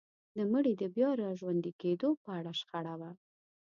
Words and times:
د 0.35 0.37
مړي 0.51 0.73
د 0.77 0.83
بيا 0.95 1.09
راژوندي 1.23 1.71
کيدو 1.81 2.09
په 2.23 2.29
اړه 2.39 2.51
شخړه 2.59 2.93
وه. 2.99 3.11